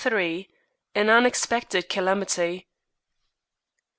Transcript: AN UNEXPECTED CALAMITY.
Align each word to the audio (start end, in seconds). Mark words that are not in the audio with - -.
AN 0.95 1.11
UNEXPECTED 1.11 1.87
CALAMITY. 1.87 2.65